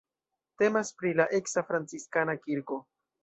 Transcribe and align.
Temas 0.61 0.89
pri 1.01 1.11
la 1.19 1.27
eksa 1.41 1.65
franciskana 1.69 2.37
kirko. 2.47 2.81